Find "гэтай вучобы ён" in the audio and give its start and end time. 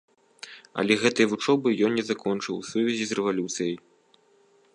1.03-1.99